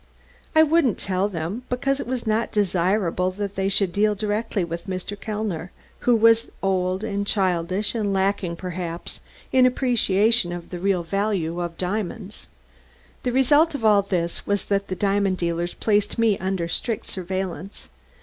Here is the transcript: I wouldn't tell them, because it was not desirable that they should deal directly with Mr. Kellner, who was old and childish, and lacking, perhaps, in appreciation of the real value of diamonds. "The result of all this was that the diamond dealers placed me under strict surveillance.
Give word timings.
I 0.55 0.63
wouldn't 0.63 0.97
tell 0.97 1.29
them, 1.29 1.61
because 1.69 1.99
it 1.99 2.07
was 2.07 2.25
not 2.25 2.51
desirable 2.51 3.29
that 3.29 3.53
they 3.55 3.69
should 3.69 3.91
deal 3.93 4.15
directly 4.15 4.63
with 4.63 4.87
Mr. 4.87 5.15
Kellner, 5.15 5.69
who 5.99 6.15
was 6.15 6.49
old 6.63 7.03
and 7.03 7.27
childish, 7.27 7.93
and 7.93 8.11
lacking, 8.11 8.55
perhaps, 8.55 9.21
in 9.51 9.67
appreciation 9.67 10.51
of 10.53 10.71
the 10.71 10.79
real 10.79 11.03
value 11.03 11.59
of 11.61 11.77
diamonds. 11.77 12.47
"The 13.21 13.31
result 13.31 13.75
of 13.75 13.85
all 13.85 14.01
this 14.01 14.47
was 14.47 14.65
that 14.65 14.87
the 14.87 14.95
diamond 14.95 15.37
dealers 15.37 15.75
placed 15.75 16.17
me 16.17 16.35
under 16.39 16.67
strict 16.67 17.05
surveillance. 17.05 17.87